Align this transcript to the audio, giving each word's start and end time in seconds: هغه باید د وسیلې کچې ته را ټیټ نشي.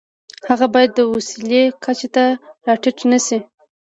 هغه 0.49 0.65
باید 0.73 0.91
د 0.95 0.99
وسیلې 1.13 1.63
کچې 1.83 2.07
ته 2.15 2.23
را 2.65 2.73
ټیټ 2.81 2.97
نشي. 3.11 3.39